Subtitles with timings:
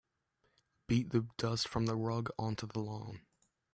[0.87, 3.21] Beat the dust from the rug onto the lawn.